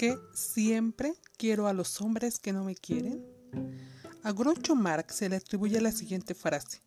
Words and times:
qué 0.00 0.18
siempre 0.32 1.12
quiero 1.36 1.68
a 1.68 1.74
los 1.74 2.00
hombres 2.00 2.38
que 2.38 2.54
no 2.54 2.64
me 2.64 2.74
quieren? 2.74 3.22
A 4.22 4.32
Groucho 4.32 4.74
Marx 4.74 5.16
se 5.16 5.28
le 5.28 5.36
atribuye 5.36 5.78
la 5.78 5.92
siguiente 5.92 6.34
frase. 6.34 6.80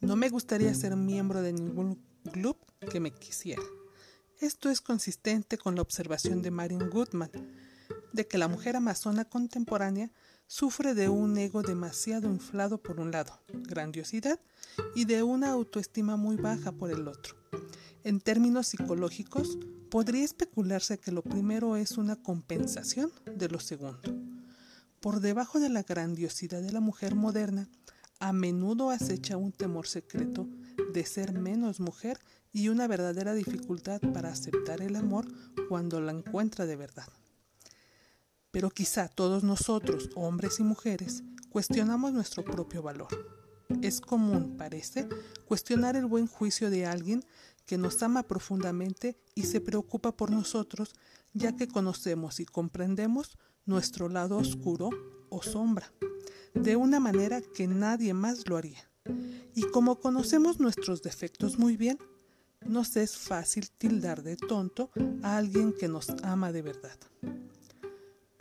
No 0.00 0.16
me 0.16 0.30
gustaría 0.30 0.74
ser 0.74 0.96
miembro 0.96 1.42
de 1.42 1.52
ningún 1.52 2.04
club 2.32 2.56
que 2.90 2.98
me 2.98 3.12
quisiera. 3.12 3.62
Esto 4.40 4.68
es 4.68 4.80
consistente 4.80 5.58
con 5.58 5.76
la 5.76 5.82
observación 5.82 6.42
de 6.42 6.50
Marion 6.50 6.90
Goodman, 6.90 7.30
de 8.12 8.26
que 8.26 8.36
la 8.36 8.48
mujer 8.48 8.74
amazona 8.74 9.26
contemporánea 9.26 10.10
sufre 10.48 10.94
de 10.94 11.08
un 11.08 11.38
ego 11.38 11.62
demasiado 11.62 12.26
inflado 12.26 12.82
por 12.82 12.98
un 12.98 13.12
lado, 13.12 13.40
grandiosidad, 13.52 14.40
y 14.96 15.04
de 15.04 15.22
una 15.22 15.52
autoestima 15.52 16.16
muy 16.16 16.34
baja 16.34 16.72
por 16.72 16.90
el 16.90 17.06
otro. 17.06 17.36
En 18.02 18.18
términos 18.20 18.66
psicológicos, 18.66 19.56
podría 19.90 20.24
especularse 20.24 20.98
que 20.98 21.10
lo 21.10 21.22
primero 21.22 21.76
es 21.76 21.98
una 21.98 22.16
compensación 22.16 23.12
de 23.26 23.48
lo 23.48 23.58
segundo. 23.58 24.00
Por 25.00 25.20
debajo 25.20 25.58
de 25.58 25.68
la 25.68 25.82
grandiosidad 25.82 26.62
de 26.62 26.72
la 26.72 26.80
mujer 26.80 27.14
moderna, 27.14 27.68
a 28.20 28.32
menudo 28.32 28.90
acecha 28.90 29.36
un 29.36 29.50
temor 29.50 29.88
secreto 29.88 30.46
de 30.92 31.04
ser 31.04 31.32
menos 31.32 31.80
mujer 31.80 32.20
y 32.52 32.68
una 32.68 32.86
verdadera 32.86 33.34
dificultad 33.34 34.00
para 34.12 34.30
aceptar 34.30 34.80
el 34.82 34.96
amor 34.96 35.26
cuando 35.68 36.00
la 36.00 36.12
encuentra 36.12 36.66
de 36.66 36.76
verdad. 36.76 37.08
Pero 38.50 38.70
quizá 38.70 39.08
todos 39.08 39.42
nosotros, 39.42 40.10
hombres 40.14 40.60
y 40.60 40.64
mujeres, 40.64 41.22
cuestionamos 41.50 42.12
nuestro 42.12 42.44
propio 42.44 42.82
valor. 42.82 43.39
Es 43.82 44.00
común, 44.00 44.56
parece, 44.56 45.08
cuestionar 45.46 45.96
el 45.96 46.06
buen 46.06 46.26
juicio 46.26 46.70
de 46.70 46.86
alguien 46.86 47.24
que 47.66 47.78
nos 47.78 48.02
ama 48.02 48.24
profundamente 48.24 49.16
y 49.34 49.44
se 49.44 49.60
preocupa 49.60 50.16
por 50.16 50.30
nosotros, 50.30 50.94
ya 51.32 51.56
que 51.56 51.68
conocemos 51.68 52.40
y 52.40 52.46
comprendemos 52.46 53.38
nuestro 53.64 54.08
lado 54.08 54.36
oscuro 54.38 54.90
o 55.28 55.42
sombra, 55.42 55.92
de 56.54 56.76
una 56.76 57.00
manera 57.00 57.40
que 57.40 57.68
nadie 57.68 58.12
más 58.12 58.48
lo 58.48 58.56
haría. 58.56 58.90
Y 59.54 59.62
como 59.62 60.00
conocemos 60.00 60.60
nuestros 60.60 61.02
defectos 61.02 61.58
muy 61.58 61.76
bien, 61.76 61.98
nos 62.66 62.96
es 62.96 63.16
fácil 63.16 63.70
tildar 63.70 64.22
de 64.22 64.36
tonto 64.36 64.90
a 65.22 65.36
alguien 65.36 65.72
que 65.72 65.88
nos 65.88 66.10
ama 66.22 66.52
de 66.52 66.62
verdad. 66.62 66.98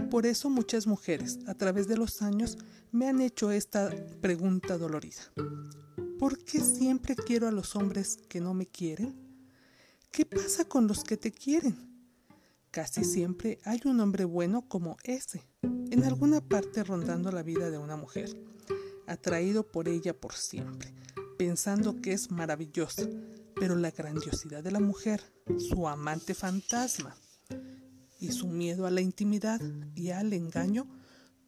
Por 0.10 0.26
eso 0.26 0.50
muchas 0.50 0.88
mujeres 0.88 1.38
a 1.46 1.54
través 1.54 1.88
de 1.88 1.96
los 1.96 2.24
años 2.24 2.58
me 2.92 3.08
han 3.08 3.22
hecho 3.22 3.52
esta 3.52 3.94
pregunta 4.22 4.78
dolorida. 4.78 5.22
¿Por 6.18 6.44
qué 6.44 6.62
siempre 6.62 7.16
quiero 7.16 7.48
a 7.48 7.52
los 7.52 7.76
hombres 7.76 8.18
que 8.28 8.42
no 8.42 8.56
me 8.56 8.66
quieren? 8.66 9.16
¿Qué 10.12 10.26
pasa 10.26 10.66
con 10.66 10.88
los 10.88 11.04
que 11.04 11.16
te 11.16 11.32
quieren? 11.32 11.78
Casi 12.72 13.04
siempre 13.04 13.60
hay 13.64 13.82
un 13.86 14.00
hombre 14.00 14.26
bueno 14.26 14.68
como 14.68 14.98
ese, 15.04 15.44
en 15.62 16.04
alguna 16.04 16.42
parte 16.42 16.84
rondando 16.84 17.32
la 17.32 17.44
vida 17.44 17.70
de 17.70 17.78
una 17.78 17.96
mujer, 17.96 18.30
atraído 19.06 19.64
por 19.72 19.88
ella 19.88 20.20
por 20.20 20.34
siempre, 20.34 20.94
pensando 21.38 22.02
que 22.02 22.14
es 22.14 22.32
maravillosa, 22.32 23.08
pero 23.56 23.76
la 23.76 23.92
grandiosidad 23.92 24.64
de 24.64 24.72
la 24.72 24.80
mujer, 24.80 25.22
su 25.58 25.88
amante 25.88 26.34
fantasma, 26.34 27.16
y 28.20 28.31
su 28.34 28.48
miedo 28.48 28.86
a 28.86 28.92
la 28.92 29.02
intimidad 29.02 29.62
y 29.95 30.12
al 30.12 30.34
engaño, 30.34 30.88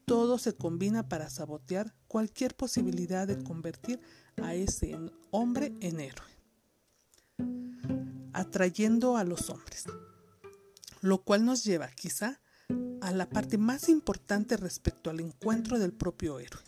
todo 0.05 0.37
se 0.37 0.55
combina 0.55 1.07
para 1.07 1.29
sabotear 1.29 1.93
cualquier 2.07 2.55
posibilidad 2.55 3.27
de 3.27 3.43
convertir 3.43 3.99
a 4.41 4.55
ese 4.55 4.97
hombre 5.29 5.73
en 5.81 5.99
héroe, 5.99 6.27
atrayendo 8.33 9.17
a 9.17 9.23
los 9.23 9.49
hombres, 9.49 9.85
lo 11.01 11.23
cual 11.23 11.45
nos 11.45 11.63
lleva 11.63 11.89
quizá 11.91 12.41
a 13.01 13.11
la 13.11 13.29
parte 13.29 13.57
más 13.57 13.89
importante 13.89 14.57
respecto 14.57 15.09
al 15.09 15.19
encuentro 15.19 15.79
del 15.79 15.93
propio 15.93 16.39
héroe. 16.39 16.63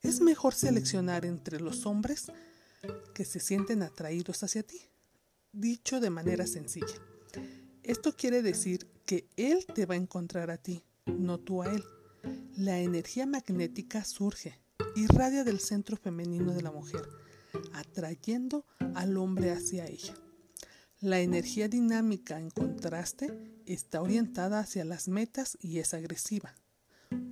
Es 0.00 0.20
mejor 0.20 0.54
seleccionar 0.54 1.24
entre 1.24 1.60
los 1.60 1.86
hombres 1.86 2.26
que 3.14 3.24
se 3.24 3.40
sienten 3.40 3.82
atraídos 3.82 4.42
hacia 4.42 4.62
ti, 4.62 4.80
dicho 5.52 6.00
de 6.00 6.10
manera 6.10 6.46
sencilla. 6.46 7.00
Esto 7.82 8.14
quiere 8.14 8.42
decir 8.42 8.93
que 9.06 9.28
Él 9.36 9.66
te 9.66 9.86
va 9.86 9.94
a 9.94 9.98
encontrar 9.98 10.50
a 10.50 10.58
ti, 10.58 10.82
no 11.06 11.38
tú 11.38 11.62
a 11.62 11.72
Él. 11.72 11.84
La 12.56 12.78
energía 12.80 13.26
magnética 13.26 14.04
surge, 14.04 14.60
irradia 14.96 15.44
del 15.44 15.60
centro 15.60 15.96
femenino 15.96 16.52
de 16.52 16.62
la 16.62 16.70
mujer, 16.70 17.06
atrayendo 17.72 18.64
al 18.94 19.16
hombre 19.16 19.50
hacia 19.50 19.86
ella. 19.86 20.14
La 21.00 21.20
energía 21.20 21.68
dinámica, 21.68 22.38
en 22.38 22.50
contraste, 22.50 23.60
está 23.66 24.00
orientada 24.00 24.60
hacia 24.60 24.84
las 24.84 25.08
metas 25.08 25.58
y 25.60 25.78
es 25.78 25.92
agresiva. 25.92 26.54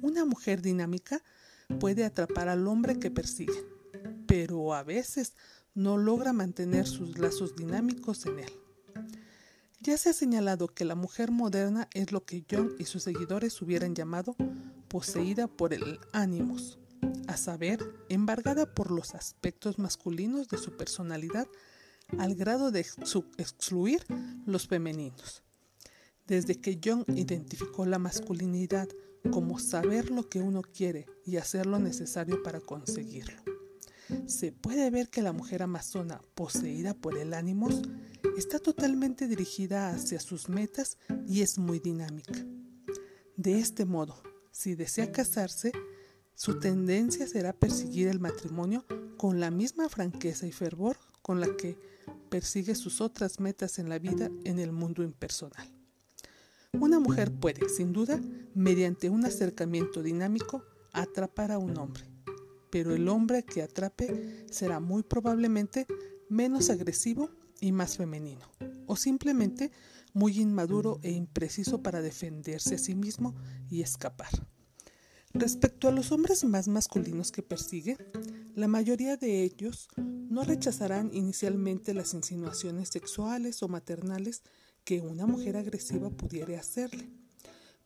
Una 0.02 0.24
mujer 0.24 0.60
dinámica 0.60 1.22
puede 1.80 2.04
atrapar 2.04 2.48
al 2.48 2.66
hombre 2.68 2.98
que 2.98 3.10
persigue, 3.10 3.64
pero 4.26 4.74
a 4.74 4.82
veces 4.82 5.34
no 5.74 5.96
logra 5.96 6.32
mantener 6.32 6.86
sus 6.86 7.18
lazos 7.18 7.56
dinámicos 7.56 8.26
en 8.26 8.40
él. 8.40 8.61
Ya 9.82 9.98
se 9.98 10.10
ha 10.10 10.12
señalado 10.12 10.68
que 10.68 10.84
la 10.84 10.94
mujer 10.94 11.32
moderna 11.32 11.88
es 11.92 12.12
lo 12.12 12.24
que 12.24 12.44
Jung 12.48 12.70
y 12.78 12.84
sus 12.84 13.02
seguidores 13.02 13.60
hubieran 13.62 13.96
llamado 13.96 14.36
poseída 14.86 15.48
por 15.48 15.74
el 15.74 15.98
ánimos, 16.12 16.78
a 17.26 17.36
saber, 17.36 17.80
embargada 18.08 18.72
por 18.72 18.92
los 18.92 19.16
aspectos 19.16 19.80
masculinos 19.80 20.46
de 20.46 20.58
su 20.58 20.76
personalidad 20.76 21.48
al 22.16 22.36
grado 22.36 22.70
de 22.70 22.86
excluir 23.38 24.06
los 24.46 24.68
femeninos. 24.68 25.42
Desde 26.28 26.60
que 26.60 26.78
Jung 26.82 27.02
identificó 27.16 27.84
la 27.84 27.98
masculinidad 27.98 28.88
como 29.32 29.58
saber 29.58 30.12
lo 30.12 30.28
que 30.28 30.42
uno 30.42 30.62
quiere 30.62 31.06
y 31.26 31.38
hacer 31.38 31.66
lo 31.66 31.80
necesario 31.80 32.44
para 32.44 32.60
conseguirlo. 32.60 33.42
Se 34.26 34.52
puede 34.52 34.90
ver 34.90 35.08
que 35.08 35.22
la 35.22 35.32
mujer 35.32 35.62
amazona, 35.62 36.20
poseída 36.36 36.94
por 36.94 37.18
el 37.18 37.34
ánimos, 37.34 37.82
está 38.36 38.58
totalmente 38.58 39.26
dirigida 39.26 39.90
hacia 39.90 40.20
sus 40.20 40.48
metas 40.48 40.98
y 41.26 41.42
es 41.42 41.58
muy 41.58 41.80
dinámica. 41.80 42.34
De 43.36 43.58
este 43.58 43.84
modo, 43.84 44.22
si 44.50 44.74
desea 44.74 45.12
casarse, 45.12 45.72
su 46.34 46.58
tendencia 46.58 47.26
será 47.26 47.52
perseguir 47.52 48.08
el 48.08 48.20
matrimonio 48.20 48.84
con 49.16 49.40
la 49.40 49.50
misma 49.50 49.88
franqueza 49.88 50.46
y 50.46 50.52
fervor 50.52 50.96
con 51.20 51.40
la 51.40 51.56
que 51.56 51.78
persigue 52.30 52.74
sus 52.74 53.00
otras 53.00 53.40
metas 53.40 53.78
en 53.78 53.88
la 53.88 53.98
vida 53.98 54.30
en 54.44 54.58
el 54.58 54.72
mundo 54.72 55.02
impersonal. 55.02 55.70
Una 56.72 56.98
mujer 56.98 57.30
puede, 57.30 57.68
sin 57.68 57.92
duda, 57.92 58.20
mediante 58.54 59.10
un 59.10 59.24
acercamiento 59.24 60.02
dinámico, 60.02 60.64
atrapar 60.92 61.52
a 61.52 61.58
un 61.58 61.76
hombre, 61.76 62.04
pero 62.70 62.94
el 62.94 63.08
hombre 63.08 63.44
que 63.44 63.62
atrape 63.62 64.46
será 64.50 64.80
muy 64.80 65.02
probablemente 65.02 65.86
menos 66.28 66.70
agresivo 66.70 67.30
y 67.62 67.72
más 67.72 67.96
femenino, 67.96 68.46
o 68.86 68.96
simplemente 68.96 69.70
muy 70.12 70.38
inmaduro 70.38 70.98
e 71.02 71.12
impreciso 71.12 71.82
para 71.82 72.02
defenderse 72.02 72.74
a 72.74 72.78
sí 72.78 72.94
mismo 72.94 73.34
y 73.70 73.80
escapar. 73.80 74.28
Respecto 75.32 75.88
a 75.88 75.92
los 75.92 76.12
hombres 76.12 76.44
más 76.44 76.68
masculinos 76.68 77.32
que 77.32 77.42
persigue, 77.42 77.96
la 78.54 78.68
mayoría 78.68 79.16
de 79.16 79.42
ellos 79.42 79.88
no 79.96 80.44
rechazarán 80.44 81.10
inicialmente 81.14 81.94
las 81.94 82.12
insinuaciones 82.12 82.90
sexuales 82.90 83.62
o 83.62 83.68
maternales 83.68 84.42
que 84.84 85.00
una 85.00 85.26
mujer 85.26 85.56
agresiva 85.56 86.10
pudiera 86.10 86.58
hacerle, 86.58 87.08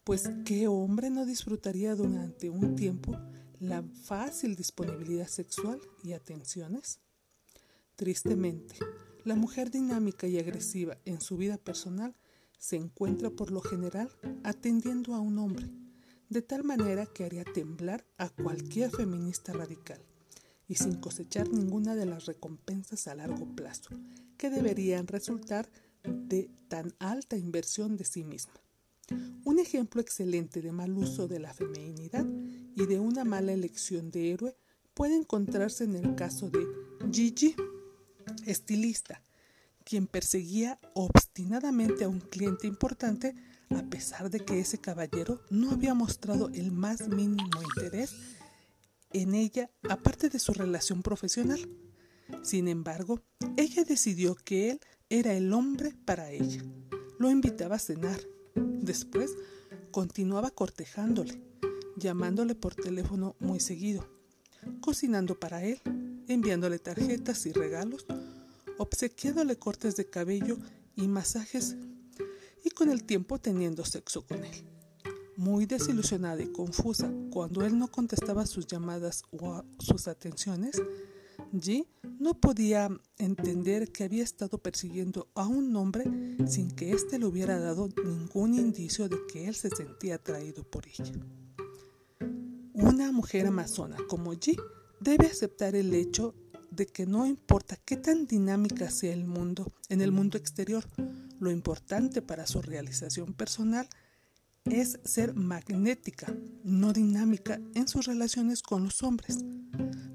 pues 0.02 0.30
¿qué 0.44 0.68
hombre 0.68 1.10
no 1.10 1.26
disfrutaría 1.26 1.94
durante 1.94 2.48
un 2.48 2.74
tiempo 2.74 3.16
la 3.60 3.84
fácil 4.04 4.56
disponibilidad 4.56 5.28
sexual 5.28 5.80
y 6.02 6.12
atenciones? 6.12 7.00
Tristemente, 7.96 8.76
la 9.24 9.36
mujer 9.36 9.70
dinámica 9.70 10.26
y 10.26 10.38
agresiva 10.38 10.98
en 11.06 11.22
su 11.22 11.38
vida 11.38 11.56
personal 11.56 12.14
se 12.58 12.76
encuentra 12.76 13.30
por 13.30 13.50
lo 13.50 13.62
general 13.62 14.10
atendiendo 14.44 15.14
a 15.14 15.20
un 15.20 15.38
hombre, 15.38 15.66
de 16.28 16.42
tal 16.42 16.62
manera 16.62 17.06
que 17.06 17.24
haría 17.24 17.44
temblar 17.44 18.04
a 18.18 18.28
cualquier 18.28 18.90
feminista 18.90 19.54
radical 19.54 20.00
y 20.68 20.74
sin 20.74 20.96
cosechar 20.96 21.48
ninguna 21.48 21.94
de 21.94 22.04
las 22.04 22.26
recompensas 22.26 23.08
a 23.08 23.14
largo 23.14 23.46
plazo 23.56 23.88
que 24.36 24.50
deberían 24.50 25.06
resultar 25.06 25.70
de 26.04 26.50
tan 26.68 26.92
alta 26.98 27.38
inversión 27.38 27.96
de 27.96 28.04
sí 28.04 28.24
misma. 28.24 28.60
Un 29.44 29.58
ejemplo 29.58 30.02
excelente 30.02 30.60
de 30.60 30.72
mal 30.72 30.92
uso 30.98 31.28
de 31.28 31.40
la 31.40 31.54
feminidad 31.54 32.26
y 32.74 32.84
de 32.84 32.98
una 32.98 33.24
mala 33.24 33.52
elección 33.52 34.10
de 34.10 34.32
héroe 34.32 34.54
puede 34.92 35.16
encontrarse 35.16 35.84
en 35.84 35.94
el 35.96 36.14
caso 36.14 36.50
de 36.50 36.66
Gigi 37.10 37.54
estilista, 38.46 39.22
quien 39.84 40.06
perseguía 40.06 40.78
obstinadamente 40.94 42.04
a 42.04 42.08
un 42.08 42.20
cliente 42.20 42.66
importante 42.66 43.34
a 43.70 43.82
pesar 43.82 44.30
de 44.30 44.40
que 44.40 44.60
ese 44.60 44.78
caballero 44.78 45.40
no 45.50 45.70
había 45.70 45.94
mostrado 45.94 46.48
el 46.54 46.72
más 46.72 47.08
mínimo 47.08 47.62
interés 47.62 48.14
en 49.12 49.34
ella 49.34 49.70
aparte 49.88 50.28
de 50.28 50.38
su 50.38 50.52
relación 50.52 51.02
profesional. 51.02 51.60
Sin 52.42 52.68
embargo, 52.68 53.22
ella 53.56 53.84
decidió 53.84 54.34
que 54.34 54.70
él 54.70 54.80
era 55.08 55.32
el 55.34 55.52
hombre 55.52 55.94
para 56.04 56.30
ella. 56.30 56.62
Lo 57.18 57.30
invitaba 57.30 57.76
a 57.76 57.80
cenar. 57.80 58.20
Después, 58.54 59.36
continuaba 59.90 60.50
cortejándole, 60.50 61.40
llamándole 61.96 62.54
por 62.54 62.74
teléfono 62.74 63.36
muy 63.38 63.60
seguido, 63.60 64.06
cocinando 64.80 65.38
para 65.38 65.64
él, 65.64 65.80
enviándole 66.28 66.78
tarjetas 66.78 67.46
y 67.46 67.52
regalos, 67.52 68.06
obsequiándole 68.78 69.56
cortes 69.56 69.96
de 69.96 70.08
cabello 70.08 70.58
y 70.94 71.08
masajes 71.08 71.76
y 72.64 72.70
con 72.70 72.90
el 72.90 73.04
tiempo 73.04 73.38
teniendo 73.38 73.84
sexo 73.84 74.26
con 74.26 74.44
él. 74.44 74.64
Muy 75.36 75.66
desilusionada 75.66 76.42
y 76.42 76.52
confusa 76.52 77.12
cuando 77.30 77.64
él 77.64 77.78
no 77.78 77.88
contestaba 77.88 78.46
sus 78.46 78.66
llamadas 78.66 79.22
o 79.30 79.62
sus 79.78 80.08
atenciones, 80.08 80.82
G 81.52 81.86
no 82.18 82.40
podía 82.40 82.88
entender 83.18 83.92
que 83.92 84.04
había 84.04 84.24
estado 84.24 84.58
persiguiendo 84.58 85.28
a 85.34 85.46
un 85.46 85.74
hombre 85.76 86.04
sin 86.46 86.70
que 86.70 86.92
éste 86.92 87.18
le 87.18 87.26
hubiera 87.26 87.58
dado 87.58 87.88
ningún 88.04 88.54
indicio 88.54 89.08
de 89.08 89.18
que 89.30 89.46
él 89.46 89.54
se 89.54 89.70
sentía 89.70 90.16
atraído 90.16 90.64
por 90.64 90.86
ella. 90.86 91.12
Una 92.72 93.12
mujer 93.12 93.46
amazona 93.46 93.96
como 94.08 94.32
G 94.32 94.60
debe 95.00 95.26
aceptar 95.26 95.76
el 95.76 95.94
hecho 95.94 96.34
de 96.76 96.86
que 96.86 97.06
no 97.06 97.26
importa 97.26 97.76
qué 97.84 97.96
tan 97.96 98.26
dinámica 98.26 98.90
sea 98.90 99.12
el 99.12 99.24
mundo 99.24 99.72
en 99.88 100.02
el 100.02 100.12
mundo 100.12 100.36
exterior, 100.36 100.84
lo 101.40 101.50
importante 101.50 102.22
para 102.22 102.46
su 102.46 102.62
realización 102.62 103.32
personal 103.32 103.88
es 104.64 104.98
ser 105.04 105.34
magnética, 105.34 106.32
no 106.64 106.92
dinámica 106.92 107.60
en 107.74 107.88
sus 107.88 108.06
relaciones 108.06 108.62
con 108.62 108.84
los 108.84 109.02
hombres, 109.02 109.38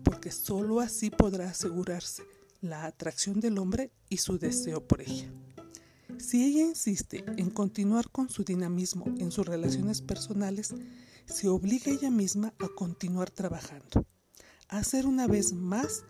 porque 0.03 0.31
sólo 0.31 0.79
así 0.79 1.09
podrá 1.09 1.49
asegurarse 1.49 2.23
la 2.61 2.85
atracción 2.85 3.39
del 3.39 3.57
hombre 3.57 3.91
y 4.09 4.17
su 4.17 4.37
deseo 4.37 4.85
por 4.87 5.01
ella. 5.01 5.31
Si 6.19 6.43
ella 6.43 6.65
insiste 6.65 7.23
en 7.37 7.49
continuar 7.49 8.11
con 8.11 8.29
su 8.29 8.43
dinamismo 8.43 9.05
en 9.17 9.31
sus 9.31 9.47
relaciones 9.47 10.01
personales, 10.01 10.75
se 11.25 11.47
obliga 11.47 11.91
ella 11.91 12.11
misma 12.11 12.53
a 12.59 12.67
continuar 12.67 13.31
trabajando, 13.31 14.05
a 14.67 14.83
ser 14.83 15.07
una 15.07 15.27
vez 15.27 15.53
más 15.53 16.03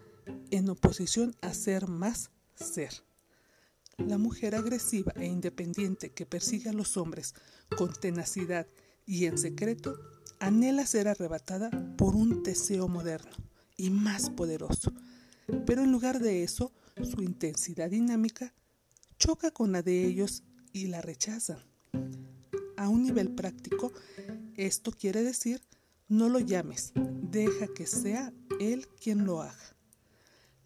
en 0.50 0.70
oposición 0.70 1.36
a 1.42 1.54
ser 1.54 1.88
más 1.88 2.32
ser. 2.56 3.04
La 3.98 4.18
mujer 4.18 4.56
agresiva 4.56 5.14
e 5.16 5.26
independiente 5.26 6.12
que 6.12 6.26
persigue 6.26 6.70
a 6.70 6.74
los 6.74 6.98
hombres 6.98 7.34
con 7.78 7.94
tenacidad 7.94 8.68
y 9.06 9.26
en 9.26 9.38
secreto 9.38 10.00
anhela 10.40 10.86
ser 10.86 11.08
arrebatada 11.08 11.70
por 11.98 12.16
un 12.16 12.44
deseo 12.44 12.88
moderno 12.88 13.32
y 13.78 13.90
más 13.90 14.30
poderoso. 14.30 14.92
Pero 15.66 15.84
en 15.84 15.92
lugar 15.92 16.20
de 16.20 16.44
eso, 16.44 16.72
su 17.04 17.22
intensidad 17.22 17.90
dinámica 17.90 18.54
choca 19.18 19.52
con 19.52 19.72
la 19.72 19.82
de 19.82 20.06
ellos 20.06 20.44
y 20.74 20.88
la 20.88 21.02
rechazan. 21.02 21.60
A 22.78 22.90
un 22.90 23.04
nivel 23.04 23.32
práctico, 23.32 23.92
esto 24.56 24.92
quiere 24.92 25.24
decir 25.24 25.62
no 26.08 26.28
lo 26.28 26.40
llames, 26.40 26.92
deja 26.96 27.68
que 27.68 27.88
sea 27.88 28.34
él 28.60 28.86
quien 29.02 29.26
lo 29.26 29.42
haga. 29.42 29.76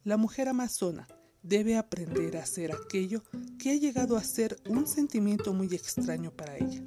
La 0.06 0.18
mujer 0.18 0.48
amazona 0.50 1.07
debe 1.42 1.78
aprender 1.78 2.38
a 2.38 2.44
hacer 2.44 2.72
aquello 2.72 3.24
que 3.57 3.72
ha 3.72 3.74
llegado 3.74 4.18
a 4.18 4.24
ser 4.24 4.56
un 4.69 4.86
sentimiento 4.86 5.52
muy 5.52 5.74
extraño 5.74 6.30
para 6.30 6.57
ella. 6.57 6.84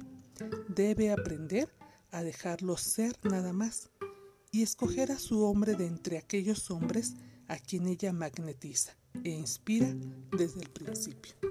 Debe 0.69 1.11
aprender 1.11 1.67
a 2.11 2.23
dejarlo 2.23 2.77
ser 2.77 3.17
nada 3.23 3.51
más 3.51 3.89
y 4.53 4.61
escoger 4.61 5.11
a 5.11 5.19
su 5.19 5.43
hombre 5.43 5.75
de 5.75 5.85
entre 5.85 6.17
aquellos 6.17 6.71
hombres 6.71 7.15
a 7.49 7.57
quien 7.57 7.87
ella 7.87 8.13
magnetiza 8.13 8.95
e 9.25 9.31
inspira 9.31 9.93
desde 10.31 10.61
el 10.61 10.69
principio. 10.69 11.48